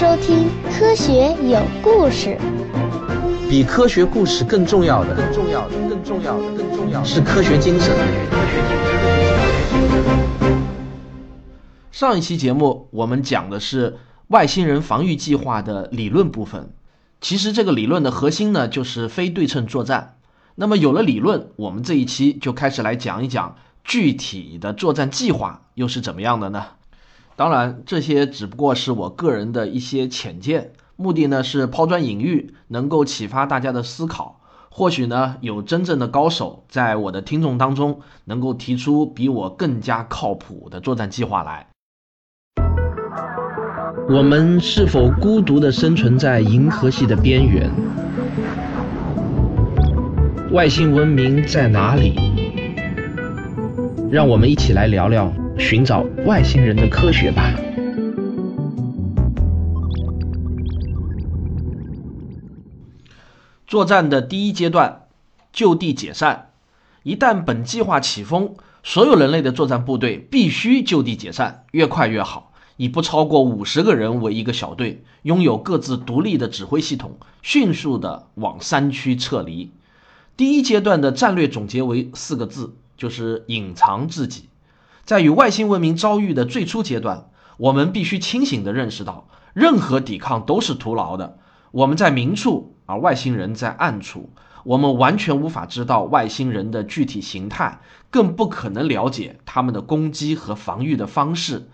[0.00, 2.38] 收听《科学有故事》。
[3.50, 7.94] 比科学故事更重要的，更重要的，更重要的，更重要的是科学精神。
[11.92, 16.70] 上一期节目我们讲的是外星人防御计划的理论部分。
[17.20, 20.16] 其实这个理论的核心呢，就是非对称作战。
[20.54, 26.64] 那么有了理论，我们这一期就开始来讲一讲具体的作战计划又是怎么样的呢？
[27.40, 34.42] 当然，这些只不过是我个人的一些浅见，目的呢是抛砖引玉，能够启发大家的思考。
[34.68, 41.66] 或许呢，有真正的高手在我的听众当中，能够提出比我更加靠谱的作战计划来。
[44.10, 47.70] 我们是否孤独地生存在银河系的边缘？
[50.52, 52.12] 外星文明在哪里？
[54.10, 55.32] 让我们一起来聊聊。
[55.60, 57.54] 寻找外星人的科学吧。
[63.66, 65.02] 作战的第一阶段，
[65.52, 66.50] 就地解散。
[67.02, 72.52] 一旦本计划起风，所有人类的作战部队必须就地解散，越快越好。
[72.76, 79.70] 以不超过五十个人为一个小队，拥有各自独立的指挥系统，迅速的往山区撤离。
[80.36, 84.49] 第一阶段的战略总结为四个字，就是隐藏自己。
[85.04, 91.38] 在与外星文明遭遇的最初阶段，我们必须清醒地认识到，任何抵抗都是徒劳的。
[91.72, 94.30] 我们在明处，而外星人在暗处。
[94.62, 101.70] 我们完全无法知道外星人的具体形态，更不可能了解他们的攻击和防御的方式。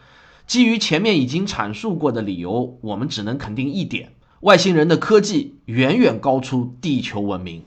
[0.47, 7.65] 基于前面已经阐述过的理由，我们只能肯定一点：外星人的科技远远高出地球文明。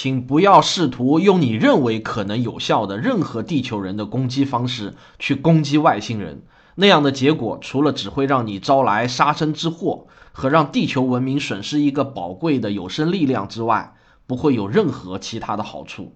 [0.00, 6.42] 请不要试图用你认为可能有效的任何地球人的攻击方式去攻击外星人，
[6.76, 13.96] 那样的结果除了只会让你招来杀身之祸和让地球文明损失一个宝贵的有生力量之外，
[14.28, 16.14] 不会有任何其他的好处。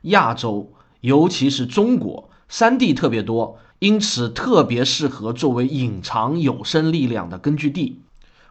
[0.00, 8.00] 亚洲，尤其是中国，山地特别多，因此特别适合作为隐藏有生力量的根据地。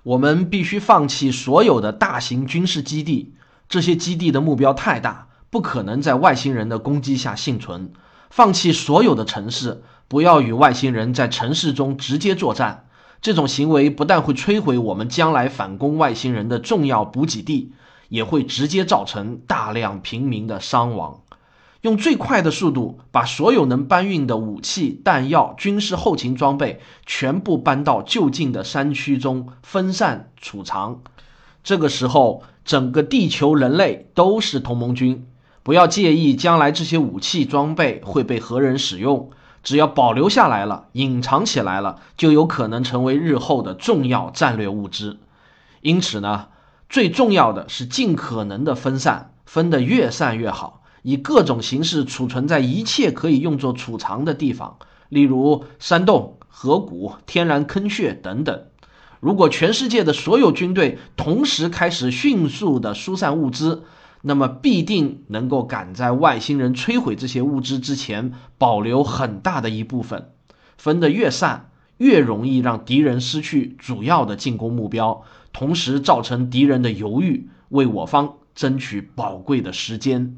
[0.04, 3.34] 我们必须放弃所有的大型军事基地。
[3.70, 7.92] 这些基地的目标太大，不可能在外星人的攻击下幸存。
[8.30, 12.86] 放弃所有的城市，不要与外星人在城市中直接作战。
[13.22, 17.74] 这种行为不但会摧毁我们将来反攻外星人的重要补给地，
[18.10, 21.22] 也会直接造成大量平民的伤亡。
[21.82, 31.02] 用最快的速度把所有能搬运的武器、弹药、军事后勤装备全部搬到就近的山区中分散储藏。
[31.64, 32.44] 这个时候。
[32.68, 35.26] 整个地球人类都是同盟军，
[35.64, 39.30] 不要介意将来这些武器装备会被何人使用，
[39.64, 45.18] 只要保留下来了、隐藏起来了，就有可能成为日后的重要战略物资。
[45.80, 46.50] 因此呢，
[46.90, 54.78] 最重要的是尽可能的分散，分得越散越好，以各种形式储存在一切可以用作储藏的地方，
[55.08, 58.64] 例如山洞、河谷、天然坑穴等等。
[59.20, 63.84] 如果全世界的所有军队同时开始迅速的疏散物资，
[64.22, 70.32] 那么必定能够赶在外星人摧毁这些物资之前，保留很大的一部分。
[70.78, 80.38] 分得越散，越容易让敌人失去主要的进攻目标，同时造成敌人的犹豫，为我方争取宝贵的时间。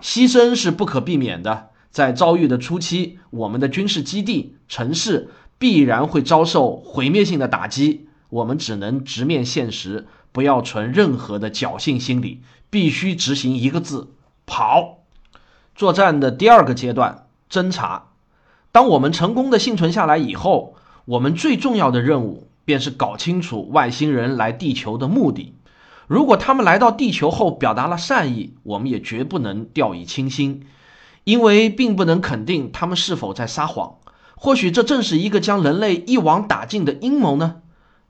[0.00, 5.28] 牺牲是不可避免的，在遭遇的初期，我们的军事基地、城市。
[5.58, 14.12] 必然会遭受毁灭性的打击，我们只能直面现实，不要存任何的侥幸心理，必须执行一个字：
[14.46, 14.98] 跑。
[15.74, 18.08] 作战的第二个阶段，侦查。
[18.70, 20.76] 当我们成功的幸存下来以后，
[21.06, 25.54] 我们最重要的任务便是搞清楚外星人来地球的目的。
[26.06, 30.66] 如果他们来到地球后表达了善意，我们也绝不能掉以轻心，
[31.24, 33.96] 因为并不能肯定他们是否在撒谎。
[34.40, 37.56] 或许这正是一个将人类一网打尽的阴谋呢。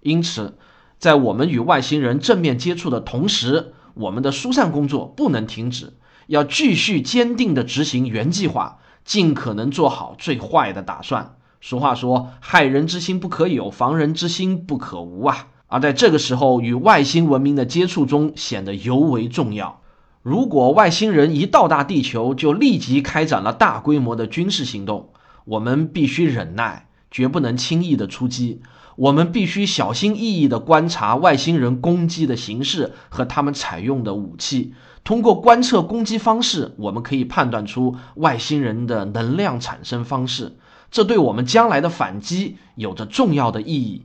[0.00, 0.58] 因此，
[0.98, 5.94] 在我们与外星人正面接触的同时，我们的疏散工作不能停止，
[6.26, 11.36] 要继续坚定地执行原计划，尽可能做好最坏的打算。
[11.60, 19.80] 俗话说：“害人之心不可有，防人之心不可无啊。”而在这个时候，与外星文明的接触中显得尤为重要。
[20.22, 25.10] 如果外星人一到达地球，就立即开展了大规模的军事行动。
[25.49, 28.61] 我们必须忍耐，绝不能轻易的出击。
[28.97, 34.75] 我们必须小心翼翼地观察外星人攻击的形式和他们采用的武器。
[35.05, 40.59] 通过观测攻击方式，我们可以判断出外星人的能量产生方式，
[40.91, 44.05] 这对我们将来的反击有着重要的意义。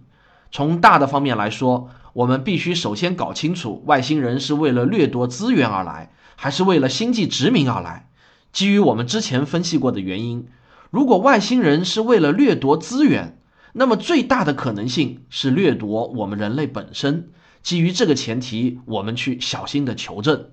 [0.49, 8.07] 从大的方面来说，我们必须首先搞清楚外星人是为了掠夺资源而来，还是为了星际殖民而来。
[8.53, 10.47] 基于我们之前分析过的原因，
[10.93, 13.39] 如果外星人是为了掠夺资源，
[13.73, 17.31] 那么最大的可能性是掠夺我们人类本身。
[17.63, 20.49] 基于这个前提，我们去小心的求证。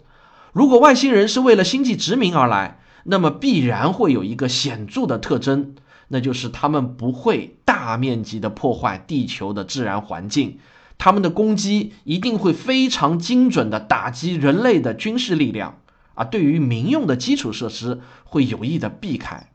[0.54, 5.74] 如果外星人是为了星际殖民而来，那么必然会有一个显著的特征，
[6.08, 10.58] 那就是他们不会大面积的破坏地球的自然环境，
[10.96, 15.80] 他们的攻击一定会非常精准的打击人类的军事力量，
[16.14, 19.48] 啊，对于民用的基础设施会有意的避开。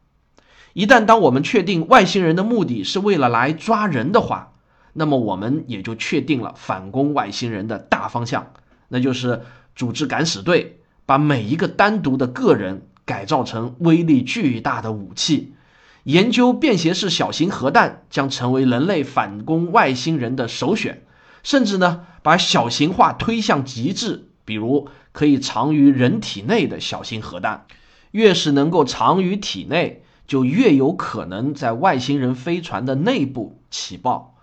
[0.76, 4.52] 一旦当我们确定外星人的目的是为了来抓人的话，
[4.92, 8.52] 那么我们也就确定了反攻外星人的大方向，
[8.90, 9.44] 那就是
[9.74, 15.54] 组织敢死队，把每一个单独的个人改造成威力巨大的武器。
[16.04, 21.04] 研究便携式小型核弹将成为人类反攻外星人的首选，
[21.42, 27.66] 甚至呢，把小型化推向极致，比如可以藏于人体内的小型核弹，
[28.12, 30.02] 越是能够藏于体内。
[30.28, 34.36] 就越有可能在外星人飞船的内部起爆。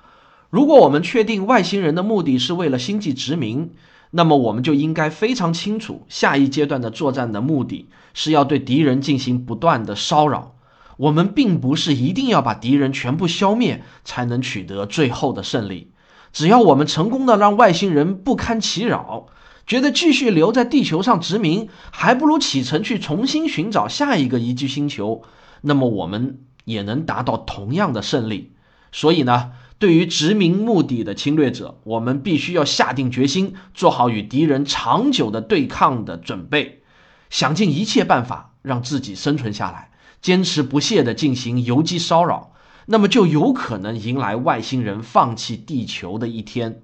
[0.51, 3.71] 如果我们确定外星人的目的是为了星际殖民，
[4.11, 10.55] 那么我们就应该非常清楚，下一阶段的作战的目的是要对敌人进行不断的骚扰。
[10.99, 15.91] 我们并不是一定要把敌人全部消灭才能取得最后的胜利。
[16.33, 19.27] 只要我们成功的让外星人不堪其扰，
[19.67, 25.23] 觉得继续留在地球上殖民，还不如启程去重新寻找下一个宜居星球。
[25.63, 28.53] 那么我们也能达到同样的胜利。
[28.93, 36.83] 所以呢，对于殖民目的的侵略者，我们必须要下定决心，做好与敌人长久的对抗的准备，
[37.31, 42.53] 想尽一切办法让自己生存下来，坚持不懈地进行游击骚扰，
[42.87, 46.83] 那么就有可能迎来外星人放弃地球的一天。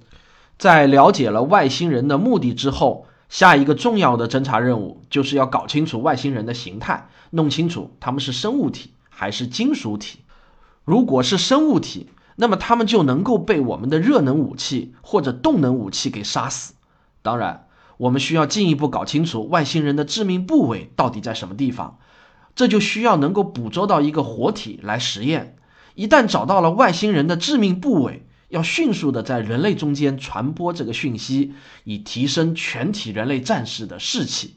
[0.56, 10.20] 在了解了外星人的目的之后，下一个重要的侦查任务就是要搞清楚外星人的形态，弄清楚他们是生物体还是金属体。
[10.84, 16.74] 如果是生物体，那么他们就能够被我们的热能武器或者动能武器给杀死。
[17.20, 17.66] 当然，
[17.98, 21.98] 我们需要进一步搞清楚外星人的致命部位到底在什么地方，
[22.54, 25.56] 这就需要能够捕捉到一个活体来实验。
[25.94, 31.52] 一旦找到了外星人的致命部位，要迅速的在人类中间传播这个讯息，
[31.84, 34.54] 以提升全体人类战士的士气。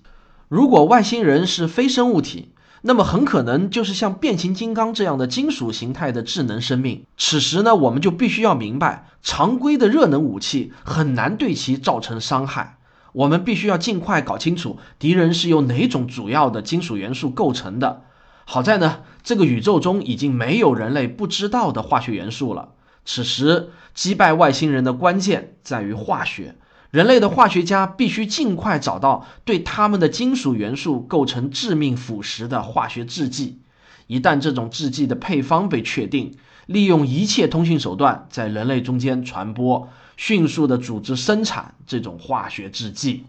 [0.48, 7.06] 如果外星人是非生物体，那么很可能就是像变形金刚这样的金属形态的智能生命。
[7.16, 12.80] 此时呢，我们就必须要明白，常规的热能武器很难对其造成伤害。
[13.14, 18.04] 我们必须要尽快搞清楚敌人是由哪种主要的金属元素构成的。
[18.46, 22.70] 好在呢，这个宇宙中已经没有人类不知道的化学元素了。
[23.06, 26.56] 此时，击败外星人的关键在于化学。
[26.92, 33.60] 人类的化学家必须尽快找到对他们的金属元素构成致命腐蚀的化学制剂。
[34.08, 36.36] 一旦这种制剂的配方被确定，
[36.66, 43.26] 利用一切通讯手段在人类中间传播，迅速的组织生产这种化学制剂。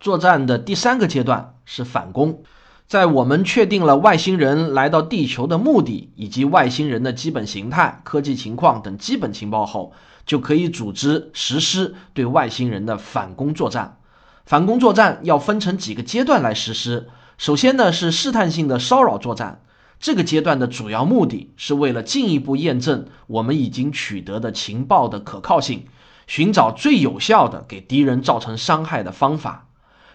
[0.00, 2.42] 作战的第三个阶段是反攻。
[2.90, 9.92] 在我们确定了外星人来到地球的目的以及外星人的基本形态、科技情况等基本情报后，
[10.26, 13.98] 就可以组织实施对外星人的反攻作战。
[14.44, 17.06] 反攻作战要分成几个阶段来实施。
[17.38, 19.62] 首先呢是试探性的骚扰作战，
[20.00, 25.86] 这个阶段的主要目的是为了进一步验证我们已经取得的情报的可靠性，
[26.26, 29.68] 寻找最有效的给敌人造成伤害的方法。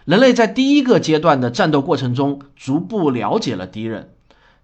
[0.06, 4.10] 人类在第一个阶段的战斗过程中，逐步了解了敌人。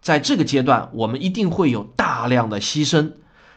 [0.00, 3.14] 在这个阶段，我们一定会有大量的牺牲，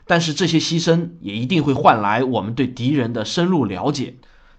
[0.08, 4.16] 但是这些牺牲也一定会换来我们对敌人的深入了解。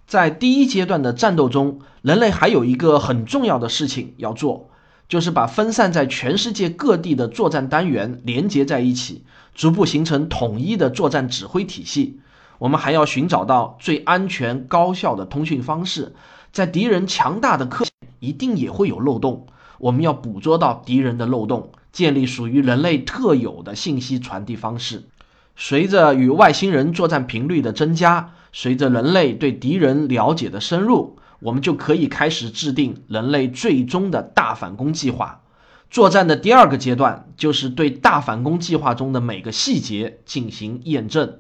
[0.07, 4.71] 在第一阶段的战斗中，人类还有一个很重要的事情要做，
[5.09, 12.21] 就是把分散在全世界各地的作战单元连接在一起，逐步形成统一的作战指挥体系。
[12.59, 16.15] 我们还要寻找到最安全高效的通讯方式。
[16.53, 17.85] 在敌人强大的科
[18.19, 19.47] 一定也会有漏洞，
[19.79, 25.05] 我们要捕捉到敌人的漏洞，建立属于人类特有的信息传递方式。
[25.55, 35.43] 随着与外星人作战频率的增加，随着人类对敌人了解的深入，我们就可以开始制定人类最终的大反攻计划。
[35.91, 41.39] 作战的第二个阶段就是对大反攻计划中的每个细节进行验证。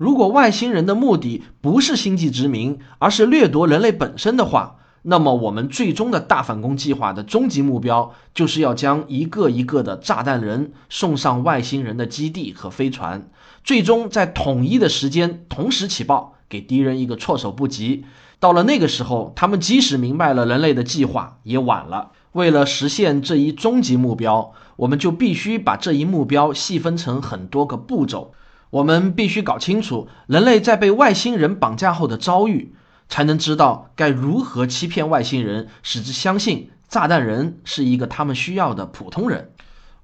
[0.00, 13.28] 如果外星人的目的不是星际殖民，而是掠夺人类本身的话，那么我们最终的大反攻计划的终极目标，就是要将一个一个的炸弹人送上外星人的基地和飞船，
[13.62, 18.06] 最终在统一的时间同时起爆，给敌人一个措手不及。
[18.38, 22.12] 到了那个时候，他们即使明白了人类的计划，也晚了。
[22.32, 28.32] 为了实现这一终极目标，我们就必须把这一目标细分成很多个步骤。
[28.70, 32.74] 我们必须搞清楚人类在被外星人绑架后的遭遇。
[33.12, 39.50] 才能知道该如何欺骗外星人，使之相信炸弹人是一个他们需要的普通人。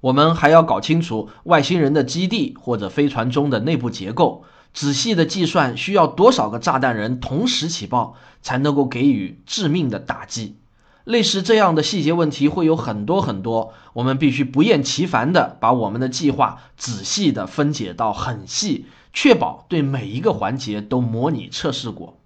[0.01, 4.43] 我们还要搞清楚外星人的基地或者飞船中的内部结构，
[4.73, 10.57] 仔细的计算需要多少个炸弹人同时起爆才能够给予致命的打击。
[11.07, 22.17] 类似这样的细节问题会有很多很多，我们必须不厌其烦的把我们的计划仔细的分解到很细，确保对每一个环节都模拟测试过。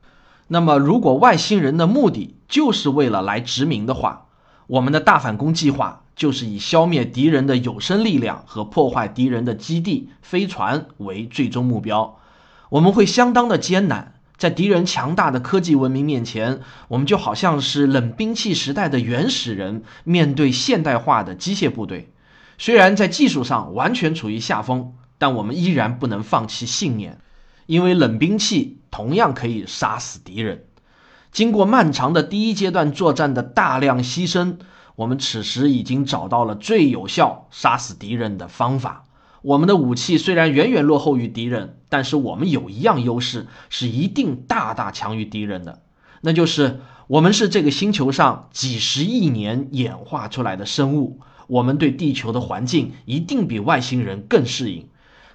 [0.47, 4.25] 那么，如果外星人的目的就是为了来殖民的话，
[4.65, 12.17] 我们的大反攻计划就是以消灭敌人的有生力量和破坏敌人的基地、飞船为最终目标。
[12.69, 22.11] 我们会相当的艰难，在敌人强大的科技文明面前，我们就好像是冷兵器时代的原始人面对现代化的机械部队。
[22.57, 27.19] 虽然在技术上完全处于下风，但我们依然不能放弃信念。
[27.67, 30.65] 因为冷兵器同样可以杀死敌人。
[31.31, 34.55] 经过漫长的第一阶段作战的大量牺牲，
[34.95, 39.05] 我们此时已经找到了最有效杀死敌人的方法。
[39.43, 45.81] 我们的武器虽然远远落后于敌人，但是我们有一样优势是一定大大强于敌人的，
[46.21, 54.87] 那就是我们是这个星球上几十亿年演化出来的生物，我们对地球的环境一定比外星人更适应。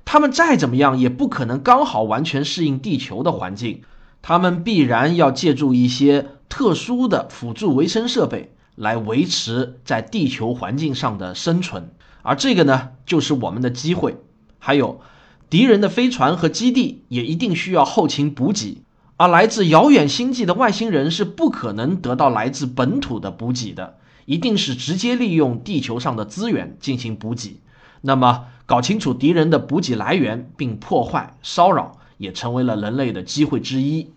[0.06, 3.82] 他们再怎么样也不可能刚好完全适应地球的环境，
[4.22, 11.90] 他们必然要借助一些特殊的辅助维生设备来维持在地球环境上的生存，
[12.22, 14.16] 而这个呢，就是我们的机会。
[14.58, 15.00] 还有，
[15.48, 18.82] 敌人的飞船和基地也一定需要后勤补给，
[19.16, 27.60] 而来自遥远星际的外星人是不可能得到来自本土的补给的，一定是直接利用地球上的资源进行补给。
[28.00, 34.10] 那么，搞清楚敌人的补给来源并破坏骚扰，也成为了人类的机会之一。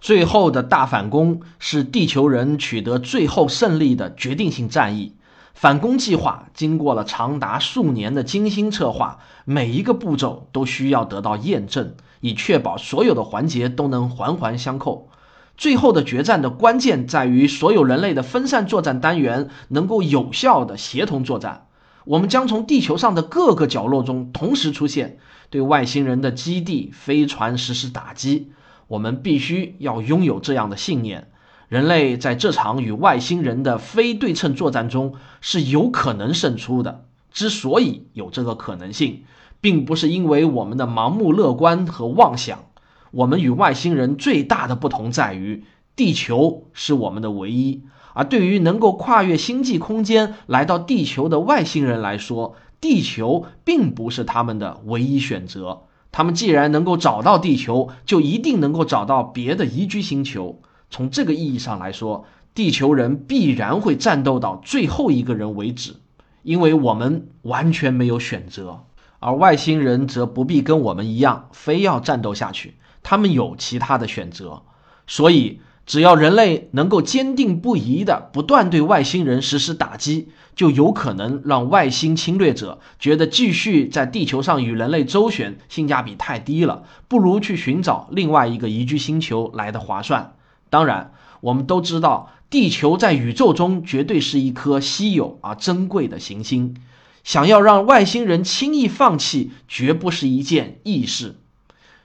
[0.00, 5.12] 最后的大反攻是地球人取得最后胜利的决定性战役。
[5.56, 15.08] 反攻计划经过了长达数年的精心策划，每一个步骤都需要得到验证，以确保所有的环节都能环环相扣。
[15.56, 21.68] 最后的决战的关键在于所有人类的分散作战单元能够有效的协同作战。
[22.04, 25.16] 我们将从地球上的各个角落中同时出现，
[25.48, 28.52] 对外星人的基地、飞船实施打击。
[28.88, 31.30] 我们必须要拥有这样的信念：
[31.68, 37.06] 人类在这场与外星人的非对称作战中是有可能胜出的。
[37.32, 39.24] 之所以有这个可能性，
[39.60, 42.66] 并不是因为我们的盲目乐观和妄想。
[43.10, 47.82] 我们与外星人最大的不同在于，地球是我们的唯一。
[48.14, 55.82] 而对于能够跨越星际空间来到地球的外星人来说，地球并不是他们的唯一选择。
[56.12, 60.62] 他们既然能够找到地球，就一定能够找到别的宜居星球。
[60.90, 65.96] 从这个意义上来说，地球人必然会战斗到最后一个人为止，
[66.42, 68.84] 因为我们完全没有选择。
[69.18, 74.62] 而外星人则不必跟我们一样，非要战斗下去，他们有其他的选择。
[75.06, 75.60] 所以。
[75.86, 90.34] 只要人类能够坚定不移地不断对外星人实施打击，就有可能让外星侵略者觉得继续在地球上与人类周旋性价比太低了，不如去寻找另外一个宜居星球来的划算。
[90.70, 96.76] 当然，我们都知道，地球在宇宙中绝对是一颗稀有而珍贵的行星，
[97.24, 101.36] 想要让外星人轻易放弃，绝不是一件易事。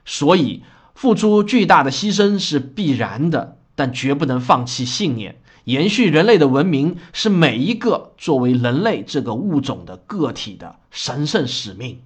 [0.05, 0.63] 所以，
[0.95, 3.57] 付出巨大的牺牲是必然的。
[3.73, 12.01] 但绝不能放弃信念，延续人类的文明是每一个作为人类这个物种的个体的神圣使命。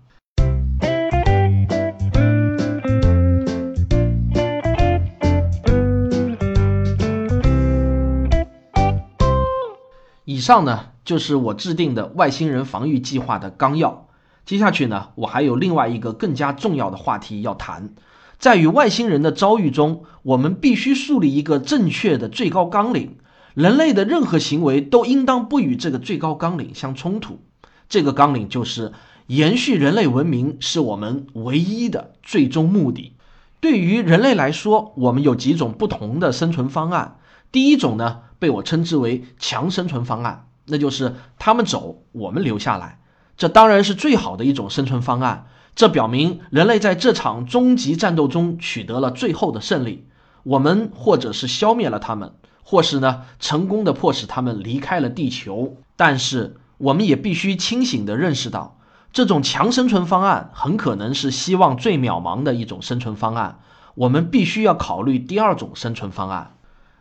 [10.25, 14.07] 以上呢，就是我制定的外星人防御计划的纲要。
[14.43, 17.91] 接下去呢，我还有另外一个更加重要的话题要谈。
[18.37, 23.17] 在与外星人的遭遇中，我们必须树立一个正确的最高纲领。
[23.53, 27.39] 人类的任何行为都应当不与这个最高纲领相冲突。
[27.87, 28.91] 这个纲领就是
[29.27, 33.13] 延续人类文明是我们唯一的最终目的。
[33.61, 37.17] 对于人类来说，我们有几种不同的生存方案。
[37.55, 42.99] 第一种呢，被我称之为强生存方案，那就是他们走，我们留下来。
[43.37, 45.47] 这当然是最好的一种生存方案。
[45.73, 50.05] 这表明人类在这场终极战斗中取得了最后的胜利。
[50.43, 55.77] 我们或者是消灭了他们，或是呢成功的迫使他们离开了地球。
[55.95, 58.77] 但是我们也必须清醒地认识到，
[59.13, 63.59] 这种强生存方案很可能是希望最渺茫的一种生存方案。
[63.93, 66.57] 我们必须要考虑第二种生存方案，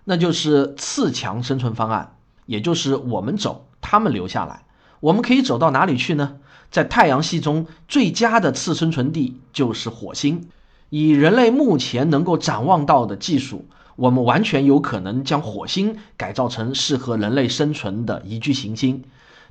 [0.07, 4.65] 那就是次强生存方案，也就是我们走，他们留下来。
[5.01, 6.37] 我们可以走到哪里去呢？
[6.71, 10.49] 在太阳系中最佳的次生存地就是火星。
[10.91, 19.05] 以人类目前能够展望到的技术，我们完全有可能将火星改造成适合人类生存的宜居行星。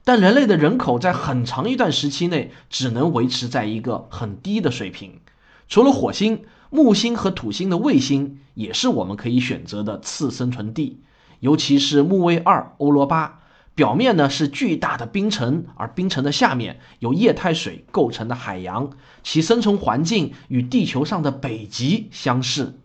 [0.04, 5.20] 但人类的人口在很长一段时期内只能维持在一个很低的水平。
[5.68, 6.44] 除了火星。
[6.76, 11.04] 木星和土星的卫星也是我们可以选择的次生存地，
[11.40, 13.42] 尤其是木卫二欧罗巴，
[13.76, 18.90] 表面呢是巨大的冰层，而冰层的下面有液态水构成的海洋，
[19.22, 22.80] 其生存环境与地球上的北极相似。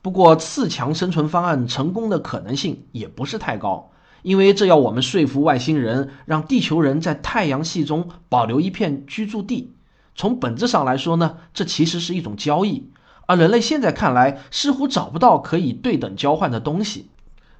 [0.00, 3.90] 不过，次强生存方案成功的可能性也不是太高，
[4.22, 9.74] 因为这要我们说服外星人，让地球人在太阳系中保留一片居住地。
[10.14, 12.88] 从本质上来说呢，这其实是一种交易。
[13.28, 17.10] 而人类现在看来似乎找不到可以对等交换的东西。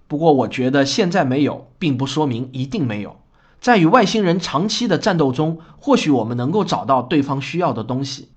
[0.07, 3.17] 不过，我觉得现在没有，并不说明一定没有。
[3.61, 8.29] 在与外星人长期的战斗中，或许我们能够找到对方需要的东西。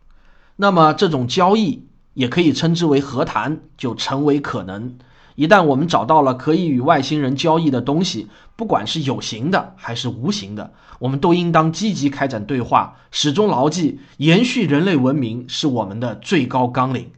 [0.57, 1.85] 那么，这种交易
[2.15, 4.97] 也可以称之为和谈，就成为可能。
[5.35, 17.09] 一旦我们找到了可以与外星人交易的东西，不管是有形的还是无形的，我们都应当积极开展对话，始终牢记延续人类文明是我们的最高纲领。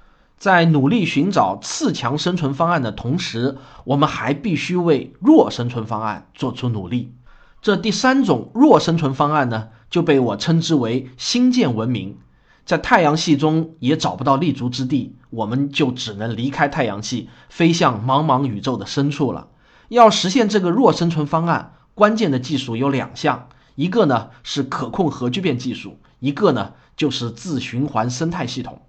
[0.44, 7.14] 在努力寻找次强生存方案的同时，我们还必须为弱生存方案做出努力。
[7.62, 12.18] 这第三种弱生存方案呢，就被我称之为星舰文明。
[12.66, 19.48] 在太阳系中也找不到立足之地，我们就只能离开太阳系，飞向茫茫宇宙的深处了。
[19.88, 28.82] 要实现这个弱生存方案，关键的技术有两项，一个呢是可控核聚变技术，一个呢就是自循环生态系统。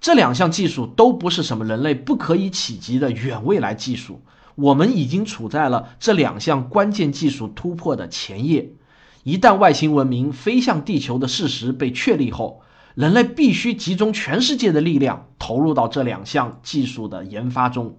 [0.00, 4.20] 这两项技术都不是什么人类不可以企及的远未来技术，
[4.54, 8.70] 我们已经处在了这两项关键技术突破的前夜。
[9.24, 12.62] 一旦外星文明飞向地球的事实被确立后，
[12.94, 17.96] 人类必须集中全世界的力量投入到这两项技术的研发中。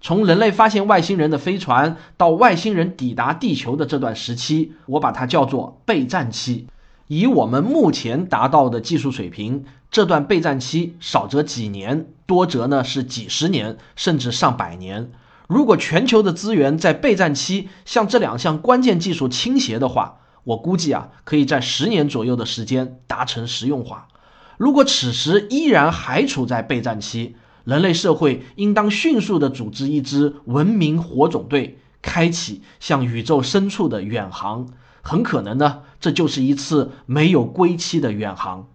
[0.00, 6.66] 从人类发现外星人的飞船到外星人抵达地球的这段时期，我把它叫做备战期。
[7.06, 9.64] 以我们目前达到的技术水平，
[9.94, 15.12] 这段备战期少则几年，多则呢是几十年，甚至上百年。
[15.46, 24.08] 如果全球的资源在备战期向这两项关键技术倾斜的话，我估计啊，可以在十年左右的时间达成实用化。
[24.56, 34.66] 如果此时依然还处在备战期，人类社会应当迅速地组织一支文明火种队，开启向宇宙深处的远航。
[35.02, 38.66] 很可能呢，这就是一次没有归期的远航，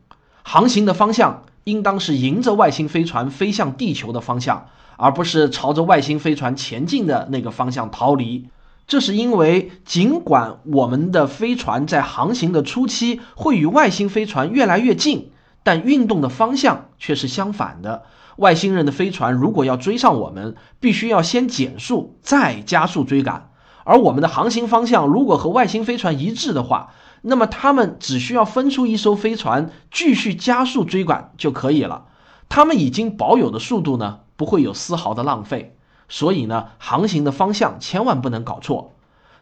[0.52, 4.66] 航行的方向应当是迎着外星飞船飞向地球的方向，
[4.98, 8.50] 而不是朝着外星飞船前进的那个方向逃离。
[8.88, 15.30] 这是因为，尽管我们的飞船在航行的初期会与外星飞船越来越近，
[15.62, 18.02] 但运动的方向却是相反的。
[18.38, 23.52] 外星人的飞船如果要追上我们，必须要先减速，再加速追赶。
[23.84, 32.06] 而我们的航行方向如果和外星飞船一致的话，那么他们只需要分出一艘飞船继续加速追赶就可以了。
[32.48, 35.76] 他们已经保有的速度呢，不会有丝毫的浪费。
[36.08, 38.96] 所以呢，航行的方向千万不能搞错。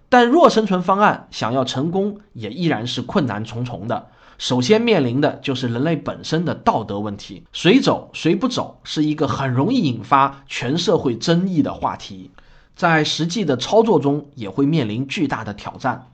[0.10, 4.08] 但弱生存方案想要成功，也依然是困难重重的。
[4.38, 12.32] 首先面临的就是人类本身的道德问题，谁走谁不走是一个很容易引发全社会争议的话题。
[12.76, 16.08] 在实际的操作中也会面临巨大的挑战，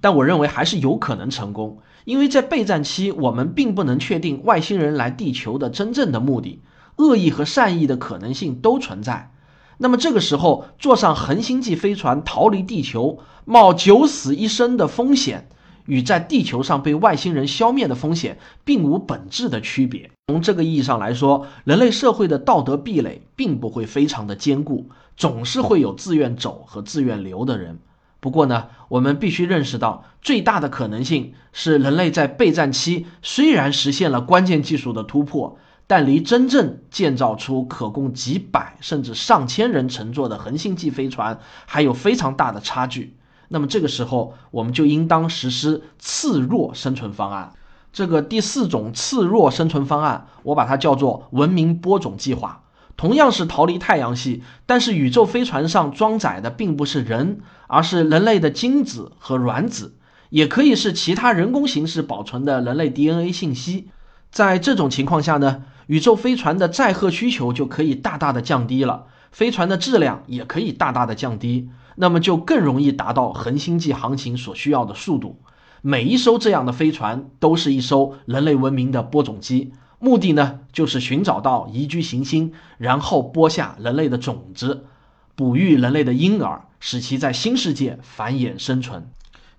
[0.00, 6.62] 但我认为还是有可能成功，因为在备战期，我们并不能确定外星人来地球的真正的目的，
[6.96, 9.32] 恶意和善意的可能性都存在。
[9.78, 15.48] 那么这个时候，坐上恒星际飞船逃离地球，冒九死一生的风险，
[15.86, 20.10] 与在地球上被外星人消灭的风险并无本质的区别。
[20.28, 24.88] 从这个意义上来说，人类社会的道德壁垒并不会非常的坚固。
[25.16, 27.78] 总是会有自愿走和自愿留的人。
[28.26, 43.16] 不过呢，我们必须认识到，最大的可能性是人类在备战期虽然实现了关键技术的突破，但离真正建造出可供几百甚至上千人乘坐的恒星级飞船还有非常大的差距。
[43.46, 47.52] 那么这个时候，我们就应当实施次弱生存方案。
[47.92, 52.64] 这个第四种次弱生存方案，我把它叫做文明播种计划。
[52.96, 59.96] 同样是逃离太阳系，但是宇宙飞船上装载的并不是人，而是人类的精子和卵子，
[60.30, 63.88] 也可以是其他人工形式保存的人类 DNA 信息。
[64.30, 75.40] 在这种情况下呢，宇宙飞船的载荷需求就可以大大的降低了，飞船的质量也可以大大的降低，那么就更容易达到恒星际航行所需要的速度。
[75.82, 79.72] 每一艘这样的飞船都是一艘人类文明的播种机。
[79.98, 84.86] 目的呢，就是寻找到宜居行星，然后播下人类的种子，
[85.34, 89.10] 哺育人类的婴儿，使其在新世界繁衍生存。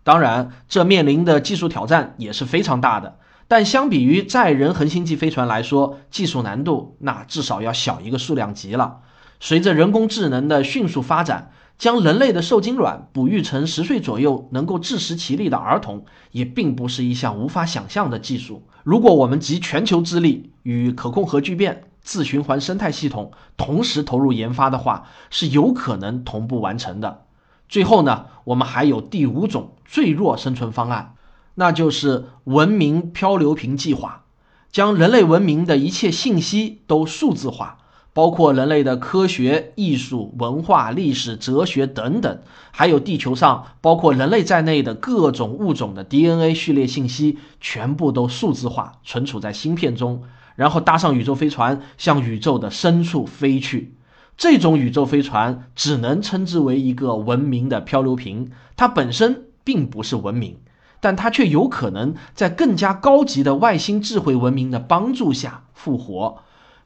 [0.04, 3.18] 当然，这面临的技术挑战也是非常大的。
[3.50, 9.00] 但相比于载人恒星际飞船来说，技术难度那至少要小一个数量级了。
[9.40, 18.64] 随着人工智能的迅速发展，将人类的受精卵哺育成十岁左右能够自食其力的儿童，也并不是一项无法想象的技术。
[18.84, 27.26] 如果我们集全球之力与可控核聚变、自循环生态系统同时投入研发的话，是有可能同步完成的。
[27.70, 31.14] 最后呢，我们还有第五种最弱生存方案，
[31.56, 34.24] 那就是文明漂流瓶计划，
[34.72, 37.80] 将人类文明的一切信息都数字化。
[38.18, 42.40] 包括人类的科学、艺术、文化、历史、哲学等等，
[42.72, 50.24] 还有地球上包括人类在内的各种物种的 DNA 序列信息，全部都数字化存储在芯片中，
[50.56, 53.94] 然后搭上宇宙飞船向宇宙的深处飞去。
[54.36, 60.58] 这种宇宙飞船只能称之为一个文明的漂流瓶，它本身并不是文明，
[61.00, 66.40] 但它却有可能在更加高级的外星智慧文明的帮助下复活。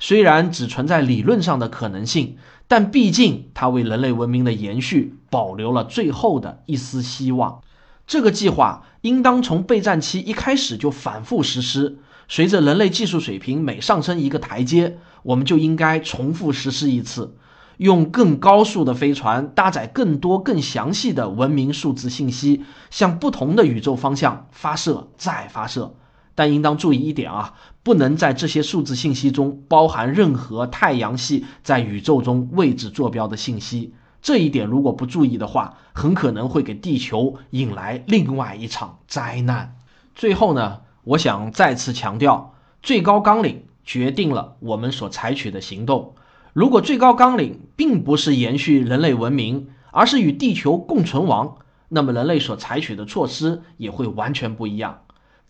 [0.04, 2.38] 虽然只存在理论上的可能性，
[2.68, 7.62] 但毕竟它为人类文明的延续保留了最后的一丝希望。
[8.08, 12.00] 这个计划应当从备战期一开始就反复实施。
[12.28, 17.36] 随着人类技术水平每上升一个台阶，我们就应该重复实施一次，
[17.78, 25.94] 用更高速的飞船搭载更多更详细的文明数字信息，向不同的宇宙方向发射再发射。
[26.36, 33.94] 但应当注意一点啊，不能在这些数字信息中包含任何太阳系在宇宙中位置坐标的信息。
[34.22, 39.76] 这一点如果不注意的话，很可能会给地球引来另外一场灾难。
[40.14, 46.14] 最后呢，我想再次强调，最高纲领决定了我们所采取的行动。
[46.54, 51.58] 如果最高纲领并不是延续人类文明，而是与地球共存亡，
[51.90, 55.01] 那么人类所采取的措施也会完全不一样。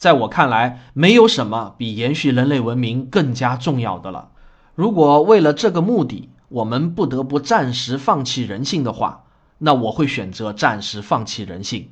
[0.02, 4.30] 在我看来，没有什么比延续人类文明更加重要的了。
[4.74, 9.26] 如果为了这个目的，我们不得不暂时放弃人性的话，
[9.60, 11.90] 那我会选择暂时放弃人性。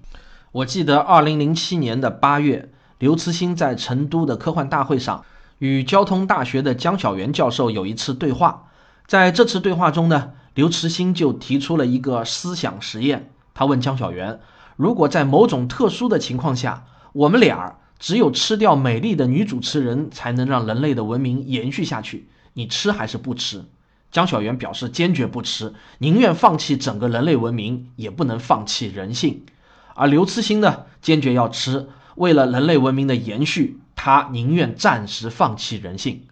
[0.52, 5.24] 我记得二零零七年的八月，刘慈欣在成都的科幻大会上
[5.60, 8.70] 与交通大学的江晓原教授有一次对话。
[9.06, 13.30] 在这次对话中呢，刘慈欣就提出了一个思想实验。
[13.54, 14.40] 他问江晓原：
[14.78, 22.30] 如果在某种特殊的情况下，我们俩只有吃掉美丽的女主持人，才能让人类的文明延续下去。
[22.54, 23.66] 你吃还是不吃？
[24.12, 29.44] 江小源表示坚决不吃，宁愿放弃整个人类文明，也不能放弃人性。
[29.94, 31.90] 而刘慈欣呢，坚决要吃。
[32.16, 36.24] 为了人类文明的延续，他宁愿暂时放弃人性。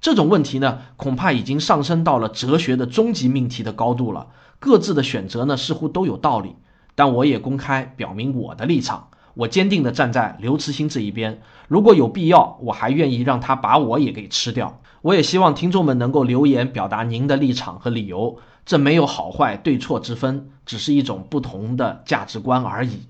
[0.00, 4.26] 这种问题呢，恐怕已经上升到了哲学的终极命题的高度了。
[4.58, 6.56] 各自的选择呢，似乎都有道理。
[6.94, 9.08] 但我也公开表明我的立场。
[9.34, 14.80] 我坚定地站在刘慈欣这一边，如果有必要，我还愿意让他把我也给吃掉。
[15.00, 23.00] 我也希望听众们能够留言表达您的立场和理由，这没有好坏对错之分，只是一种不同的价值观而已。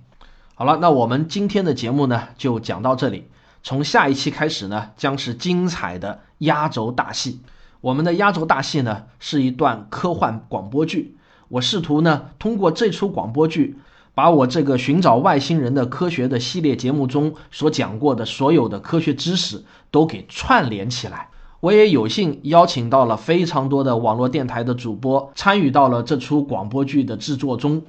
[0.54, 3.28] 好了，那我们今天的节目呢就讲到这里，
[3.62, 7.40] 从下一期开始呢将是精彩的压轴大戏。
[7.80, 11.16] 我们的压轴大戏呢是一段科幻广播剧，
[11.48, 13.78] 我试图呢通过这出广播剧。
[14.14, 21.28] 把我这个寻找外星人的科学的系列节目中所讲过的所有的科学知识都给串联起来。
[21.60, 27.82] 我也有幸邀请到了非常多的网络电台的主播参与到了这出广播剧的制作中。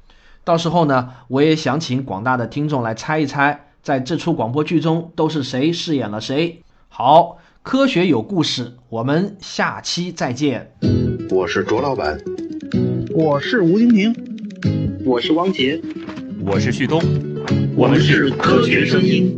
[0.44, 6.62] 到时候呢，我也想请广大的听众来猜一猜，在这出广播剧中都是谁饰演了谁。
[6.88, 10.72] 好，科学有故事，我们下期再见。
[11.30, 12.20] 我是卓老板，
[13.14, 14.14] 我是吴晶晶，
[15.04, 15.80] 我是汪杰。
[16.46, 17.00] 我是旭东，
[17.74, 19.34] 我们是科学声音。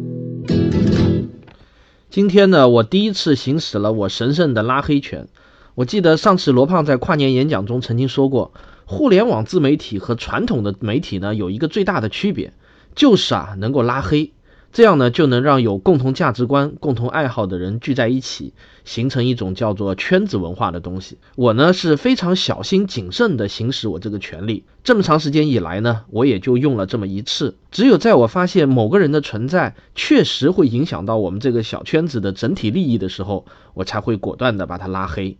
[2.10, 5.28] 今天呢，我第一次行使了我神圣的拉黑权。
[5.76, 8.52] 我记得上次罗胖在跨年演讲中曾经说过，
[8.86, 12.52] 互联网自媒体和传统的媒体呢有一个最大的区别，
[12.96, 14.32] 就是啊能够拉黑。
[14.76, 18.52] 这样呢，就能让有共同价值观、共同爱好的人聚在一起，
[18.84, 21.16] 形成一种叫做圈子文化的东西。
[21.34, 24.64] 我呢是非常小心谨慎地行使我这个权利。
[24.84, 27.56] 这么长时间以来呢，我也就用了这么一次。
[27.70, 35.38] 只有在我发现某个人的存在确实会影响到我们这个小圈子的整体利益的时候，我才会果断地把他拉黑。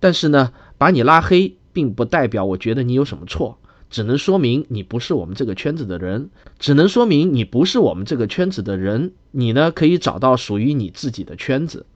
[0.00, 3.58] 但是呢，把你拉黑，并不代表我觉得你有什么错。
[3.90, 9.12] 只能说明你不是我们这个圈子的人，只能说明你不是我们这个圈子的人。
[9.30, 11.86] 你呢，可以找到属于你自己的圈子。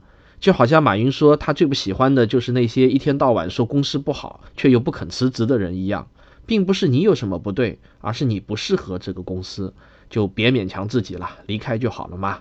[0.41, 6.09] 就好像马云说，他最不喜欢的就是那些一天到晚说公司不好却又不肯辞职的人一样，
[6.47, 9.75] 并不是你有什么不对，而是你不适合这个公司，
[10.09, 12.39] 就别勉强自己了，离开就好了嘛。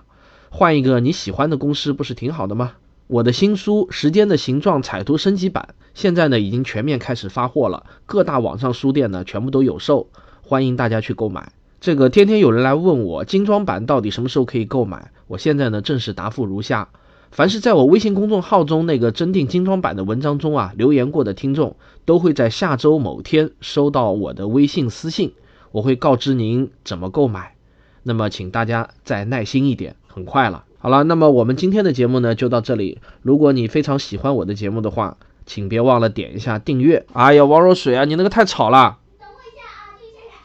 [0.50, 2.74] 换一个你喜欢的公司，不是挺好的吗？
[3.08, 10.08] 我的新书《时间的形状》彩图升级版，现在呢已经全面开始发货了，各大网上书店呢全部都有售，
[10.42, 11.52] 欢迎大家去购买。
[11.80, 16.90] 这个天天有人来问我精装版到底什么时候可以购买，我现在呢正式答复如下：
[17.30, 25.32] 凡是在我微信公众号中那个征订精装版的文章中啊留言过的听众，都会在下周某天收到我的微信私信，
[25.72, 27.54] 我会告知您怎么购买。
[28.02, 30.66] 那么请大家再耐心一点，很快了。
[30.80, 33.00] 好了，那么我们今天的节目呢就到这里。
[33.22, 37.04] 如果你非常喜欢我的节目的话，请别忘了点一下订阅。
[37.12, 38.98] 哎呀，王若水啊，你那个太吵了。
[39.18, 40.36] 等我一下啊，停下来。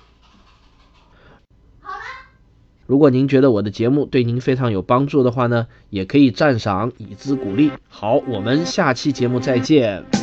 [1.81, 2.03] 好了。
[2.87, 7.71] 如果您觉得我的节目对您非常有帮助的话呢，也可以赞赏以资鼓励。
[7.87, 10.22] 好，我们下期节目再见。